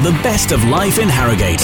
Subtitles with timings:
[0.00, 1.60] the best of life in Harrogate.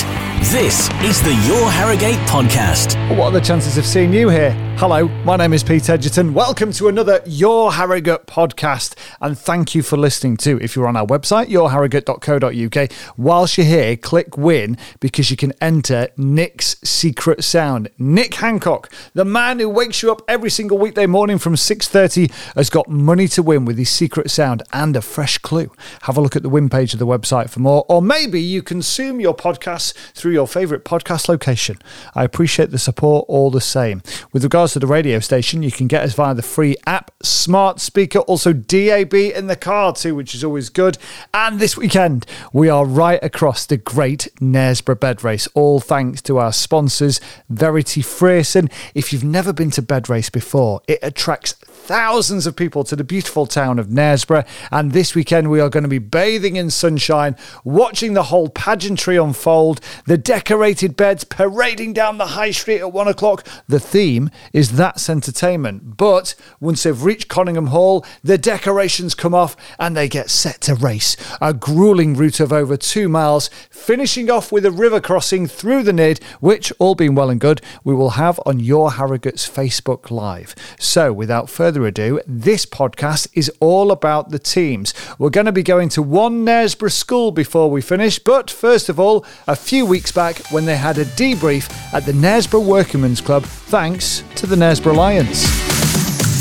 [0.50, 2.96] This is the Your Harrogate podcast.
[3.16, 4.67] What are the chances of seeing you here?
[4.78, 6.32] Hello, my name is Pete Egerton.
[6.34, 10.56] Welcome to another Your Harrogate podcast, and thank you for listening too.
[10.62, 16.06] If you're on our website, yourharrogate.co.uk, whilst you're here, click win because you can enter
[16.16, 17.88] Nick's secret sound.
[17.98, 22.70] Nick Hancock, the man who wakes you up every single weekday morning from 6:30, has
[22.70, 25.72] got money to win with his secret sound and a fresh clue.
[26.02, 28.62] Have a look at the win page of the website for more, or maybe you
[28.62, 31.78] consume your podcasts through your favorite podcast location.
[32.14, 34.02] I appreciate the support all the same.
[34.32, 37.80] With regards to the radio station, you can get us via the free app, smart
[37.80, 40.98] speaker, also DAB in the car too, which is always good.
[41.32, 46.38] And this weekend, we are right across the great Knaresborough Bed Race, all thanks to
[46.38, 48.70] our sponsors, Verity Frearson.
[48.94, 51.54] If you've never been to Bed Race before, it attracts
[51.88, 54.46] thousands of people to the beautiful town of Knaresborough.
[54.70, 59.16] And this weekend, we are going to be bathing in sunshine, watching the whole pageantry
[59.16, 63.46] unfold, the decorated beds parading down the high street at one o'clock.
[63.68, 65.96] The theme is Is that's Entertainment.
[65.96, 70.74] But once they've reached Conyngham Hall, the decorations come off and they get set to
[70.74, 71.16] race.
[71.40, 75.92] A grueling route of over two miles, finishing off with a river crossing through the
[75.92, 80.56] Nidd, which, all being well and good, we will have on Your Harrogate's Facebook Live.
[80.76, 84.92] So, without further ado, this podcast is all about the teams.
[85.20, 88.98] We're going to be going to one Knaresborough school before we finish, but first of
[88.98, 93.44] all, a few weeks back when they had a debrief at the Knaresborough Workingmen's Club,
[93.44, 95.44] thanks to the Knaresborough Lions.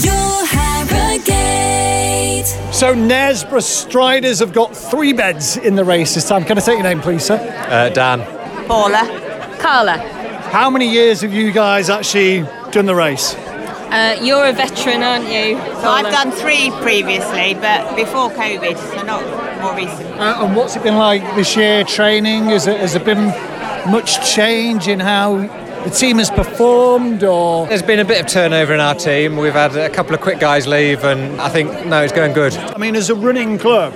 [0.04, 2.46] Your Harrogate.
[2.74, 6.44] So, Knaresborough Striders have got three beds in the race this time.
[6.46, 7.38] Can I take your name, please, sir?
[7.70, 8.22] Uh, Dan.
[8.68, 9.58] Paula.
[9.60, 9.98] Carla.
[10.52, 12.42] How many years have you guys actually
[12.72, 13.36] done the race?
[13.36, 15.58] Uh, you're a veteran, aren't you?
[15.82, 20.08] So I've done three previously, but before COVID, so not more recent.
[20.20, 22.46] Uh, and what's it been like this year training?
[22.46, 23.28] Has, it, has there been
[23.90, 25.38] much change in how
[25.84, 29.38] the team has performed or There's been a bit of turnover in our team.
[29.38, 32.56] We've had a couple of quick guys leave, and I think no, it's going good.
[32.56, 33.94] I mean as a running club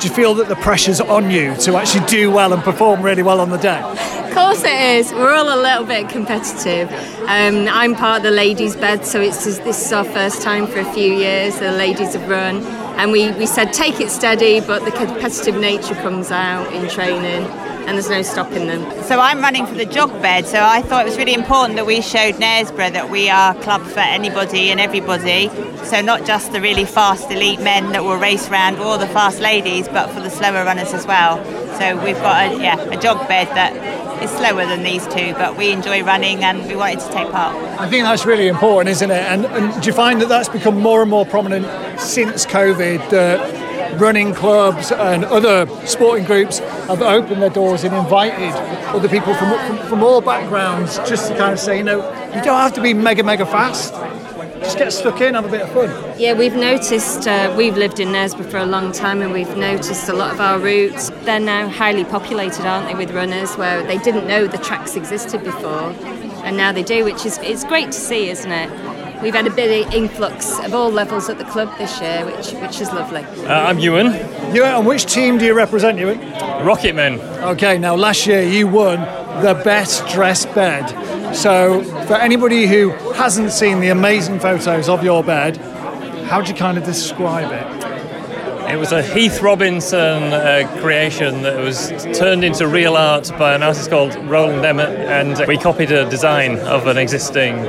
[0.00, 3.24] do you feel that the pressure's on you to actually do well and perform really
[3.24, 3.80] well on the day?
[3.80, 5.12] Of course it is.
[5.12, 6.88] We're all a little bit competitive.
[7.22, 10.68] Um, I'm part of the ladies' bed, so it's just, this is our first time
[10.68, 11.58] for a few years.
[11.58, 12.62] The ladies have run,
[12.98, 17.46] and we, we said take it steady, but the competitive nature comes out in training,
[17.86, 18.82] and there's no stopping them.
[19.04, 21.86] So I'm running for the jog bed, so I thought it was really important that
[21.86, 25.48] we showed Knaresborough that we are a club for anybody and everybody.
[25.84, 29.40] So not just the really fast elite men that will race round or the fast
[29.40, 31.42] ladies, but for the slower runners as well.
[31.78, 35.56] So we've got a, yeah, a jog bed that is slower than these two, but
[35.56, 37.54] we enjoy running and we wanted to take part.
[37.80, 39.22] I think that's really important, isn't it?
[39.22, 41.66] And, and do you find that that's become more and more prominent
[42.00, 43.10] since COVID?
[43.10, 43.68] That
[43.98, 48.52] running clubs and other sporting groups have opened their doors and invited
[48.88, 51.98] other people from, from, from all backgrounds just to kind of say, you know,
[52.34, 53.94] you don't have to be mega, mega fast.
[54.68, 55.88] Just get stuck in, have a bit of fun.
[56.20, 60.10] Yeah, we've noticed, uh, we've lived in Knaresborough for a long time and we've noticed
[60.10, 63.96] a lot of our routes, they're now highly populated, aren't they, with runners where they
[63.96, 65.94] didn't know the tracks existed before
[66.44, 69.22] and now they do, which is it's great to see, isn't it?
[69.22, 72.52] We've had a bit of influx of all levels at the club this year, which
[72.60, 73.24] which is lovely.
[73.46, 74.12] Uh, I'm Ewan,
[74.54, 76.18] Ewan, and which team do you represent, Ewan?
[76.18, 77.18] Rocketman.
[77.54, 79.00] Okay, now last year you won
[79.42, 80.84] the best dressed bed.
[81.34, 85.56] So, for anybody who hasn't seen the amazing photos of your bed,
[86.26, 88.72] how do you kind of describe it?
[88.72, 93.62] It was a Heath Robinson uh, creation that was turned into real art by an
[93.62, 97.62] artist called Rowland Emett, and we copied a design of an existing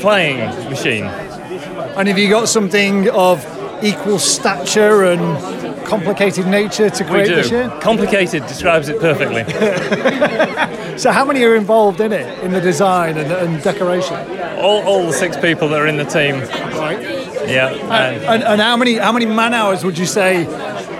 [0.00, 1.04] flying machine.
[1.04, 3.44] And have you got something of
[3.82, 5.59] equal stature and
[5.90, 7.68] complicated nature to create this year?
[7.80, 9.44] Complicated describes it perfectly.
[11.00, 14.16] So, how many are involved in it, in the design and, and decoration?
[14.58, 16.40] all, all the six people that are in the team.
[16.40, 17.00] Right.
[17.48, 17.68] Yeah.
[17.68, 20.46] Uh, and And, and how many how many man hours would you say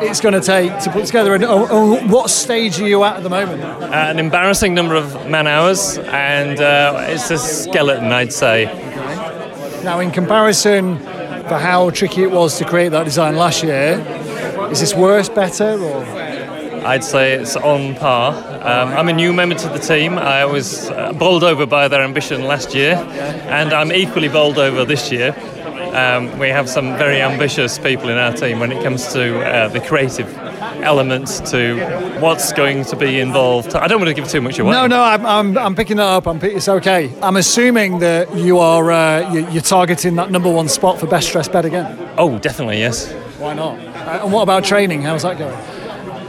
[0.00, 1.34] it's going to take to put together?
[1.34, 3.62] And oh, oh, what stage are you at at the moment?
[3.62, 8.68] an embarrassing number of man hours, and uh, it's a skeleton, I'd say.
[8.68, 9.84] Okay.
[9.84, 13.98] Now, in comparison for how tricky it was to create that design last year,
[14.70, 16.04] is this worse, better, or?
[16.84, 18.32] I'd say it's on par.
[18.32, 20.18] Um, I'm a new member to the team.
[20.18, 24.84] I was uh, bowled over by their ambition last year, and I'm equally bowled over
[24.84, 25.34] this year.
[25.94, 29.68] Um, we have some very ambitious people in our team when it comes to uh,
[29.68, 30.32] the creative
[30.82, 31.76] elements to
[32.20, 33.74] what's going to be involved.
[33.74, 34.70] I don't want to give too much away.
[34.70, 36.26] No, no, I'm, I'm, I'm picking that up.
[36.26, 37.12] I'm, it's okay.
[37.20, 41.32] I'm assuming that you are uh, you, you're targeting that number one spot for best
[41.32, 41.98] dressed bed again.
[42.16, 43.12] Oh, definitely, yes.
[43.38, 43.89] Why not?
[44.06, 45.02] Uh, and what about training?
[45.02, 45.54] How's that going?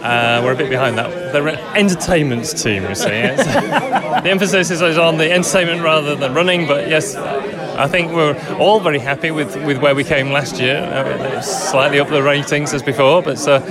[0.03, 1.31] Uh, we're a bit behind that.
[1.31, 3.09] They're an entertainment team, you see.
[3.09, 3.45] It's-
[4.23, 8.79] the emphasis is on the entertainment rather than running, but yes, I think we're all
[8.79, 10.77] very happy with, with where we came last year.
[10.77, 13.61] Uh, it's slightly up the ratings as before, but uh,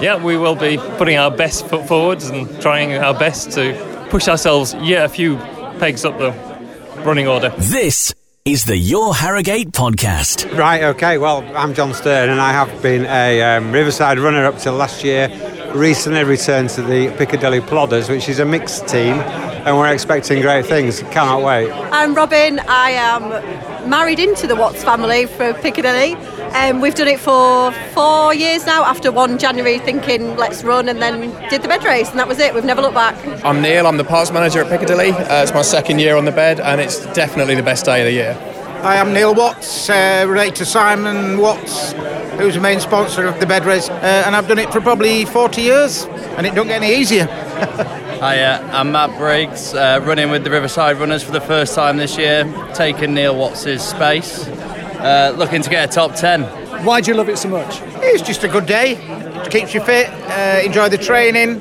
[0.00, 4.28] yeah, we will be putting our best foot forwards and trying our best to push
[4.28, 5.36] ourselves yet a few
[5.78, 6.30] pegs up the
[7.02, 7.52] running order.
[7.58, 8.14] This
[8.44, 10.54] is the Your Harrogate podcast.
[10.54, 11.16] Right, okay.
[11.16, 15.02] Well, I'm John Stern and I have been a um, Riverside runner up till last
[15.02, 15.30] year.
[15.74, 20.66] Recently returned to the Piccadilly Plodders, which is a mixed team, and we're expecting great
[20.66, 21.00] things.
[21.04, 21.72] Cannot wait.
[21.72, 22.60] I'm Robin.
[22.68, 26.14] I am married into the Watts family for Piccadilly.
[26.54, 31.02] Um, we've done it for four years now after 1 January thinking let's run and
[31.02, 32.54] then did the bed race and that was it.
[32.54, 33.16] We've never looked back.
[33.44, 35.10] I'm Neil, I'm the parts manager at Piccadilly.
[35.10, 38.06] Uh, it's my second year on the bed and it's definitely the best day of
[38.06, 38.54] the year.
[38.84, 41.92] I am Neil Watts, uh, related to Simon Watts,
[42.38, 45.24] who's the main sponsor of the bed race, uh, and I've done it for probably
[45.24, 46.04] 40 years,
[46.36, 47.24] and it don't get any easier.
[48.20, 51.96] Hi, uh, I'm Matt Briggs, uh, running with the Riverside Runners for the first time
[51.96, 54.46] this year, taking Neil Watts' space,
[55.04, 56.42] uh, looking to get a top 10.
[56.84, 57.80] Why do you love it so much?
[58.02, 58.96] It's just a good day.
[59.44, 60.08] It keeps you fit.
[60.08, 61.60] Uh, enjoy the training.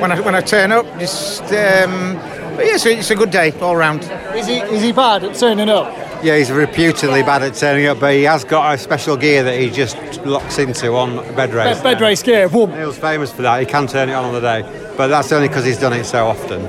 [0.00, 2.16] When I when I turn up, just um,
[2.56, 4.02] but yeah, so it's a good day all round.
[4.34, 5.86] Is he is he bad at turning up?
[6.22, 9.58] Yeah, he's reputedly bad at turning up, but he has got a special gear that
[9.58, 11.78] he just locks into on bed race.
[11.78, 12.48] Bed, bed race gear.
[12.48, 12.70] Whoop.
[12.70, 13.60] Neil's famous for that.
[13.60, 14.62] He can turn it on on the day,
[14.96, 16.62] but that's only because he's done it so often.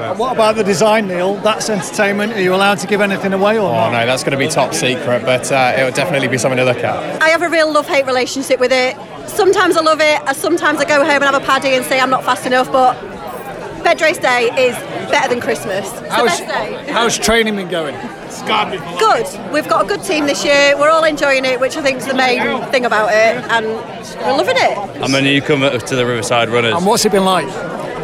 [0.00, 1.34] What about the design, Neil?
[1.36, 2.32] That's entertainment.
[2.32, 3.90] Are you allowed to give anything away or Oh not?
[3.92, 6.78] no, that's going to be top secret, but uh, it'll definitely be something to look
[6.78, 7.22] at.
[7.22, 8.96] I have a real love hate relationship with it.
[9.28, 12.00] Sometimes I love it, and sometimes I go home and have a paddy and say
[12.00, 12.94] I'm not fast enough, but
[13.84, 14.74] bed race day is
[15.10, 15.86] better than Christmas.
[15.90, 16.92] It's the How's, best day.
[16.92, 17.94] how's training been going?
[18.46, 19.52] Good.
[19.52, 20.76] We've got a good team this year.
[20.78, 24.36] We're all enjoying it, which I think is the main thing about it, and we're
[24.36, 24.78] loving it.
[25.02, 26.74] I'm a newcomer to the Riverside Runners.
[26.74, 27.46] And what's it been like?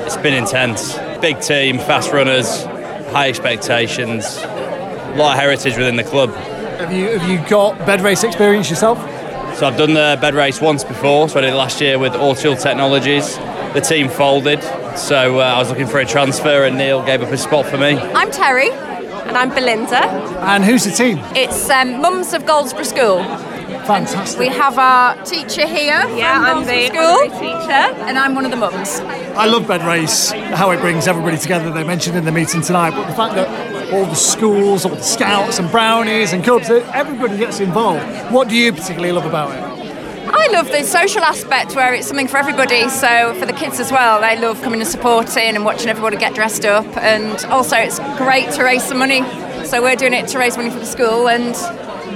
[0.05, 0.97] It's been intense.
[1.21, 2.65] Big team, fast runners,
[3.11, 6.33] high expectations, a lot of heritage within the club.
[6.35, 8.99] Have you have you got bed race experience yourself?
[9.57, 12.13] So I've done the bed race once before, so I did it last year with
[12.13, 13.37] Orchil Technologies.
[13.73, 14.63] The team folded,
[14.97, 17.79] so uh, I was looking for a transfer and Neil gave up his spot for
[17.79, 17.97] me.
[17.99, 20.05] I'm Terry, and I'm Belinda.
[20.43, 21.19] And who's the team?
[21.35, 23.56] It's um, Mums of Goldsborough School.
[23.87, 24.41] Fantastic.
[24.41, 26.03] We have our teacher here.
[26.17, 28.05] Yeah, I'm the School, teacher.
[28.06, 28.99] and I'm one of the mums.
[29.38, 31.71] I love bed race, how it brings everybody together.
[31.71, 35.03] They mentioned in the meeting tonight, but the fact that all the schools, all the
[35.03, 38.05] scouts and brownies and cubs, everybody gets involved.
[38.33, 39.62] What do you particularly love about it?
[40.29, 42.88] I love the social aspect where it's something for everybody.
[42.88, 46.35] So for the kids as well, they love coming and supporting and watching everybody get
[46.35, 46.85] dressed up.
[46.97, 49.23] And also, it's great to raise some money.
[49.65, 51.55] So we're doing it to raise money for the school, and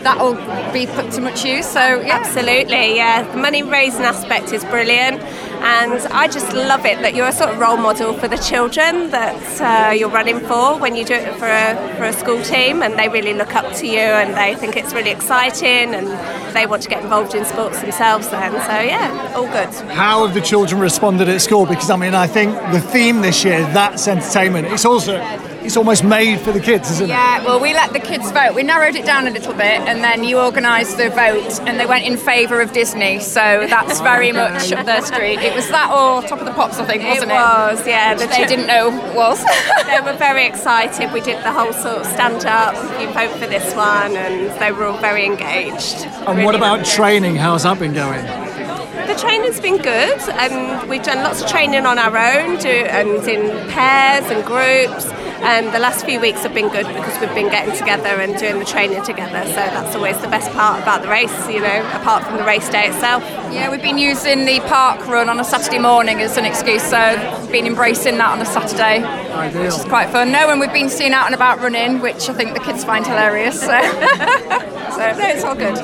[0.02, 0.34] that'll
[0.72, 1.66] be put to much use.
[1.66, 2.18] So yeah.
[2.20, 3.30] Absolutely, yeah.
[3.30, 5.20] The money raising aspect is brilliant,
[5.62, 9.10] and I just love it that you're a sort of role model for the children
[9.10, 12.82] that uh, you're running for when you do it for a, for a school team,
[12.82, 16.06] and they really look up to you and they think it's really exciting and
[16.54, 18.52] they want to get involved in sports themselves then.
[18.52, 19.72] So, yeah, all good.
[19.90, 21.66] How have the children responded at school?
[21.66, 24.68] Because I mean, I think the theme this year, that's entertainment.
[24.68, 25.18] It's also,
[25.62, 27.08] it's almost made for the kids, isn't it?
[27.08, 28.54] Yeah, well, we let the kids vote.
[28.54, 31.86] We narrowed it down a little bit, and then you organised the vote, and they
[31.86, 33.20] went in favour of Disney.
[33.20, 35.38] So that's oh, very much up their street.
[35.40, 37.34] It was that or Top of the Pops, I think, wasn't it?
[37.34, 38.12] it was, yeah.
[38.12, 39.44] Which the they ch- didn't know was.
[39.86, 41.12] they were very excited.
[41.12, 44.72] We did the whole sort of stand up, you vote for this one, and they
[44.72, 46.06] were all very engaged.
[46.26, 47.36] And what about training?
[47.36, 48.24] How's that been going?
[49.06, 53.26] The training's been good, and we've done lots of training on our own, do, and
[53.28, 55.10] in pairs and groups.
[55.42, 58.58] And the last few weeks have been good because we've been getting together and doing
[58.58, 59.44] the training together.
[59.46, 62.68] So that's always the best part about the race, you know, apart from the race
[62.68, 63.22] day itself.
[63.52, 67.38] Yeah, we've been using the park run on a Saturday morning as an excuse, so
[67.40, 69.62] we've been embracing that on a Saturday, Ideal.
[69.62, 70.30] which is quite fun.
[70.30, 73.04] No, and we've been seeing out and about running, which I think the kids find
[73.04, 73.58] hilarious.
[73.58, 75.74] So, so no, it's all good.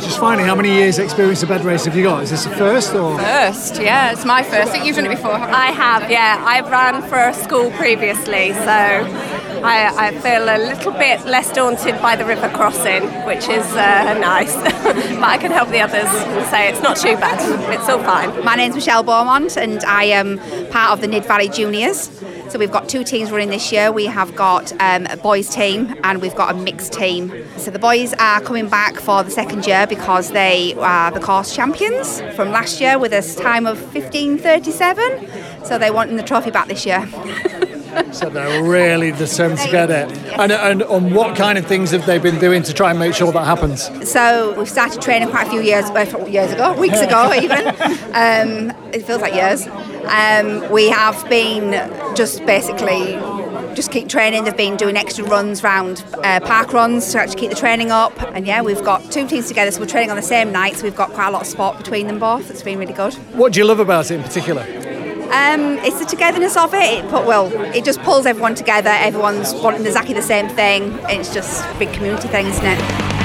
[0.00, 2.22] Just finding how many years' experience of bed race have you got?
[2.22, 3.18] Is this the first or?
[3.18, 4.68] First, yeah, it's my first.
[4.68, 5.32] I think you've done it before.
[5.32, 6.42] I have, yeah.
[6.46, 9.05] I've ran for a school previously, so
[9.64, 14.16] I, I feel a little bit less daunted by the river crossing, which is uh,
[14.18, 14.54] nice.
[14.84, 17.38] but I can help the others and say it's not too bad.
[17.72, 18.44] It's all fine.
[18.44, 20.38] My name's Michelle Beaumont and I am
[20.70, 22.10] part of the Nidd Valley Juniors.
[22.48, 23.90] So we've got two teams running this year.
[23.90, 27.32] We have got um, a boys team and we've got a mixed team.
[27.56, 31.54] So the boys are coming back for the second year because they are the course
[31.54, 35.66] champions from last year with a time of 15.37.
[35.66, 37.08] So they're wanting the trophy back this year.
[38.12, 40.10] So they're really determined to get it.
[40.38, 43.14] And, and on what kind of things have they been doing to try and make
[43.14, 43.90] sure that happens?
[44.10, 47.68] So we've started training quite a few years, well, years ago, weeks ago even.
[48.14, 49.66] Um, it feels like years.
[50.06, 51.72] Um, we have been
[52.14, 53.18] just basically
[53.74, 54.44] just keep training.
[54.44, 58.20] They've been doing extra runs round uh, park runs to actually keep the training up.
[58.34, 60.76] And yeah, we've got two teams together, so we're training on the same night.
[60.76, 62.50] So we've got quite a lot of sport between them both.
[62.50, 63.14] It's been really good.
[63.34, 64.85] What do you love about it in particular?
[65.32, 67.04] Um, it's the togetherness of it.
[67.04, 68.90] it put, well, it just pulls everyone together.
[68.90, 70.98] Everyone's wanting exactly the same thing.
[71.08, 73.16] It's just a big community thing, isn't it?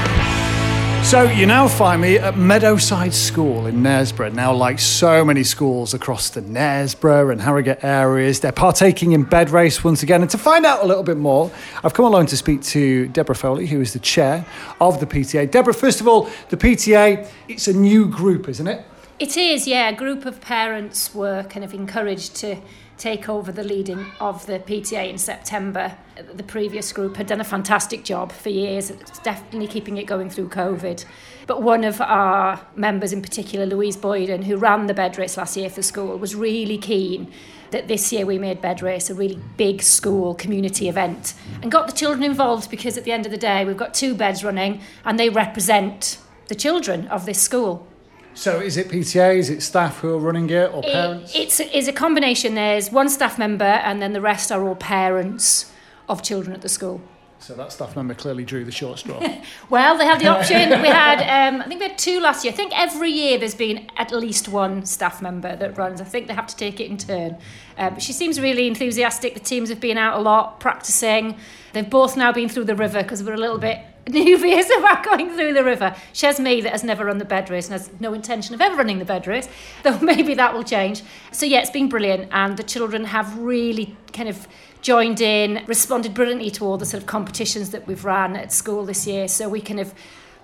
[1.04, 4.34] So you now find me at Meadowside School in Knaresborough.
[4.34, 9.50] Now, like so many schools across the Knaresborough and Harrogate areas, they're partaking in bed
[9.50, 10.22] race once again.
[10.22, 11.52] And to find out a little bit more,
[11.84, 14.46] I've come along to speak to Deborah Foley, who is the chair
[14.80, 15.52] of the PTA.
[15.52, 18.86] Deborah, first of all, the PTA, it's a new group, isn't it?
[19.22, 19.90] It is, yeah.
[19.90, 22.56] A group of parents were kind of encouraged to
[22.98, 25.96] take over the leading of the PTA in September.
[26.34, 30.50] The previous group had done a fantastic job for years, definitely keeping it going through
[30.50, 31.06] COVID.
[31.46, 35.56] But one of our members in particular, Louise Boyden, who ran the bed race last
[35.56, 37.32] year for school, was really keen
[37.70, 41.86] that this year we made bed race a really big school community event and got
[41.86, 44.82] the children involved because at the end of the day we've got two beds running
[45.06, 47.88] and they represent the children of this school.
[48.34, 51.34] So is it PTA, is it staff who are running it, or It- parents?
[51.36, 52.56] it's, it's a combination.
[52.56, 55.72] There's one staff member, and then the rest are all parents
[56.08, 57.02] of children at the school.
[57.40, 59.20] So that staff member clearly drew the short straw.
[59.72, 60.70] Well, they had the option.
[60.82, 62.54] we had, um, I think we had two last year.
[62.54, 66.00] I think every year there's been at least one staff member that runs.
[66.02, 67.38] I think they have to take it in turn.
[67.78, 69.34] Uh, but she seems really enthusiastic.
[69.34, 71.36] The teams have been out a lot practicing.
[71.74, 73.80] They've both now been through the river because we're a little bit
[74.12, 75.96] dubious about going through the river.
[76.14, 78.76] Shez me that has never run the bed race and has no intention of ever
[78.76, 79.48] running the bed race,
[79.84, 81.04] though maybe that will change.
[81.32, 84.48] So yeah, it's been brilliant, and the children have really kind of
[84.82, 88.86] joined in, responded brilliantly to all the sort of competitions that we've ran at school
[88.86, 89.28] this year.
[89.28, 89.94] So we kind of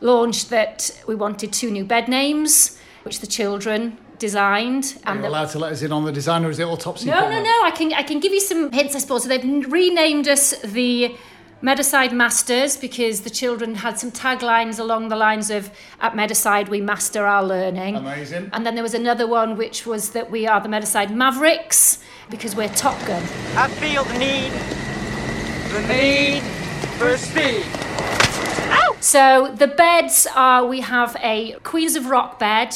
[0.02, 5.28] launched that we wanted two new bed names, which the children designed, Are you the-
[5.30, 7.06] allowed to let us in on the design, or is it secret?
[7.06, 7.62] no, no, no.
[7.64, 9.24] I can I can give you some hints, I suppose.
[9.24, 11.16] So they've renamed us the
[11.62, 16.82] Meadowside Masters because the children had some taglines along the lines of "At Meadowside, we
[16.82, 18.50] master our learning." Amazing.
[18.54, 22.00] And then there was another one which was that we are the Meadowside Mavericks
[22.30, 23.24] because we're Top Gun.
[23.56, 24.52] I feel the need,
[25.72, 26.44] the need
[27.00, 27.66] for speed.
[29.00, 32.76] So the beds are we have a Queens of Rock bed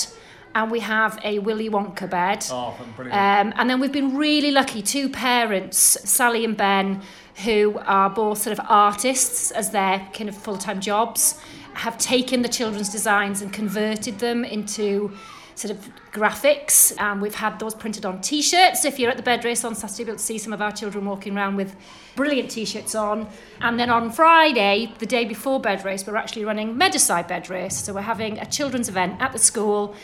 [0.53, 2.45] and we have a Willy Wonka bed.
[2.51, 3.17] Oh, brilliant.
[3.17, 7.01] Um, and then we've been really lucky, two parents, Sally and Ben,
[7.38, 11.39] who are both sort of artists as their kind of full time jobs,
[11.73, 15.11] have taken the children's designs and converted them into
[15.55, 16.93] sort of graphics.
[17.00, 18.83] And we've had those printed on t shirts.
[18.85, 21.38] If you're at the bed race on Saturday, you'll see some of our children walking
[21.38, 21.75] around with
[22.15, 23.27] brilliant t shirts on.
[23.61, 27.77] And then on Friday, the day before bed race, we're actually running Meadowside bed race.
[27.77, 29.95] So we're having a children's event at the school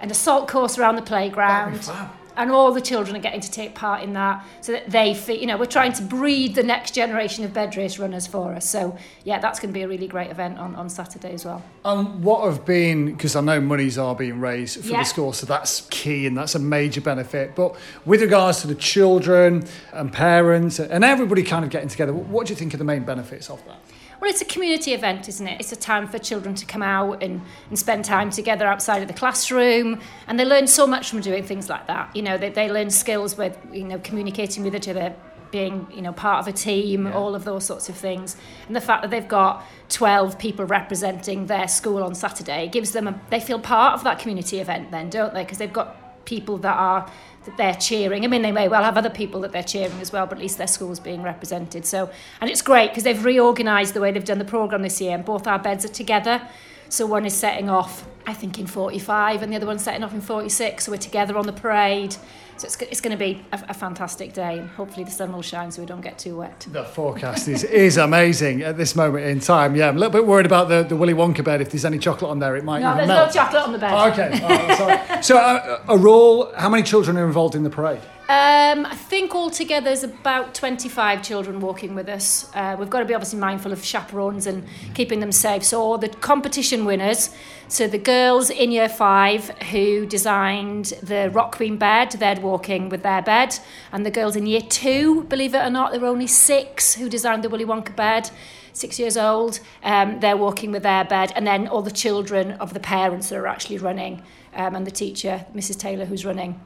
[0.00, 1.90] and a salt course around the playground.
[2.36, 5.36] And all the children are getting to take part in that so that they feel,
[5.38, 8.68] you know, we're trying to breed the next generation of bed race runners for us.
[8.68, 11.62] So, yeah, that's going to be a really great event on, on Saturday as well.
[11.84, 14.98] And what have been, because I know monies are being raised for Yeah.
[14.98, 17.54] the school, so that's key and that's a major benefit.
[17.54, 17.74] But
[18.04, 22.52] with regards to the children and parents and everybody kind of getting together, what do
[22.52, 23.78] you think are the main benefits of that?
[24.20, 25.60] Well, it's a community event, isn't it?
[25.60, 29.08] It's a time for children to come out and, and spend time together outside of
[29.08, 30.00] the classroom.
[30.26, 32.14] And they learn so much from doing things like that.
[32.16, 35.14] You know, they, they learn skills with, you know, communicating with each other,
[35.50, 38.36] being, you know, part of a team, all of those sorts of things.
[38.66, 43.08] And the fact that they've got 12 people representing their school on Saturday gives them,
[43.08, 45.42] a, they feel part of that community event then, don't they?
[45.42, 47.10] Because they've got people that are
[47.56, 48.24] they're cheering.
[48.24, 50.42] I mean, they may well have other people that they're cheering as well, but at
[50.42, 51.86] least their school's being represented.
[51.86, 52.10] So,
[52.40, 55.24] and it's great because they've reorganised the way they've done the programme this year, and
[55.24, 56.42] both our beds are together.
[56.88, 60.12] So one is setting off, I think, in 45, and the other one's setting off
[60.14, 60.84] in 46.
[60.84, 62.16] So we're together on the parade.
[62.58, 65.42] So it's, it's going to be a, a fantastic day, and hopefully the sun will
[65.42, 66.66] shine so we don't get too wet.
[66.70, 69.76] The forecast is, is amazing at this moment in time.
[69.76, 71.60] Yeah, I'm a little bit worried about the, the Willy Wonka bed.
[71.60, 73.92] If there's any chocolate on there, it might No, there's no chocolate on the bed.
[73.92, 74.74] Oh, okay.
[74.74, 75.22] Sorry.
[75.22, 78.00] so, uh, a role, how many children are involved in the parade?
[78.28, 82.50] Um, I think altogether there's about 25 children walking with us.
[82.54, 85.62] Uh, we've got to be obviously mindful of chaperones and keeping them safe.
[85.62, 87.30] So the competition winners,
[87.68, 93.04] so the girls in year five who designed the Rock Queen bed, they're walking with
[93.04, 93.60] their bed.
[93.92, 97.08] And the girls in year two, believe it or not, there were only six who
[97.08, 98.30] designed the Willy Wonka bed.
[98.72, 102.74] Six years old, um, they're walking with their bed, and then all the children of
[102.74, 105.78] the parents that are actually running, um, and the teacher, Mrs.
[105.78, 106.60] Taylor, who's running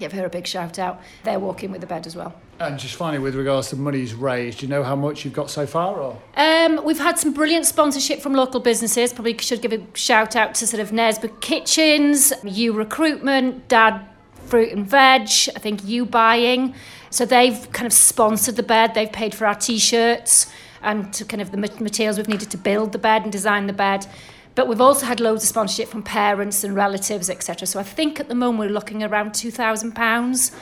[0.00, 1.00] give her a big shout out.
[1.22, 2.34] They're walking with the bed as well.
[2.58, 5.50] And just finally, with regards to monies raised, do you know how much you've got
[5.50, 6.00] so far?
[6.00, 9.12] Or Um, we've had some brilliant sponsorship from local businesses.
[9.12, 14.04] Probably should give a shout out to sort of Nesbitt Kitchens, You Recruitment, Dad
[14.46, 16.74] Fruit and Veg, I think You Buying.
[17.10, 20.50] So they've kind of sponsored the bed, they've paid for our t shirts
[20.82, 23.72] and to kind of the materials we've needed to build the bed and design the
[23.72, 24.06] bed.
[24.54, 27.66] But we've also had loads of sponsorship from parents and relatives, etc.
[27.66, 30.54] So I think at the moment we're looking around £2,000,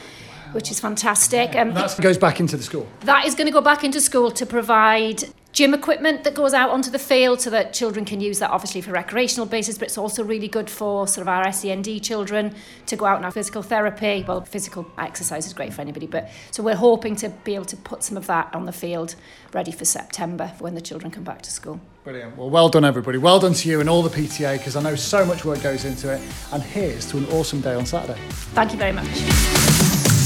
[0.52, 1.54] which is fantastic.
[1.56, 2.86] Um, that goes back into the school.
[3.02, 6.70] that is going to go back into school to provide gym equipment that goes out
[6.70, 9.98] onto the field so that children can use that obviously for recreational basis, but it's
[9.98, 12.54] also really good for sort of our SEND children
[12.86, 14.24] to go out and have physical therapy.
[14.26, 17.76] Well, physical exercise is great for anybody, but so we're hoping to be able to
[17.76, 19.14] put some of that on the field
[19.52, 21.80] ready for September for when the children come back to school.
[22.04, 22.36] Brilliant.
[22.36, 23.18] Well, well done, everybody.
[23.18, 25.84] Well done to you and all the PTA because I know so much work goes
[25.84, 26.22] into it.
[26.52, 28.18] And here's to an awesome day on Saturday.
[28.54, 29.06] Thank you very much.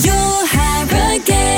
[0.04, 1.52] Your Harrogate.